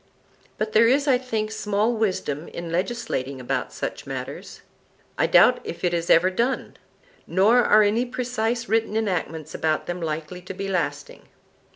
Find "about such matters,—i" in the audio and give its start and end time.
3.39-5.27